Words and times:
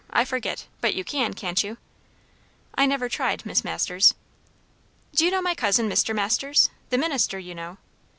I 0.09 0.25
forget. 0.25 0.65
But 0.81 0.95
you 0.95 1.03
can, 1.03 1.35
can't 1.35 1.63
you?" 1.63 1.77
"I 2.73 2.87
never 2.87 3.07
tried, 3.07 3.45
Miss 3.45 3.63
Masters." 3.63 4.15
"Do 5.13 5.23
you 5.25 5.29
know 5.29 5.43
my 5.43 5.53
cousin, 5.53 5.87
Mr. 5.87 6.15
Masters? 6.15 6.71
the 6.89 6.97
minister, 6.97 7.37
you 7.37 7.53
know?" 7.53 7.77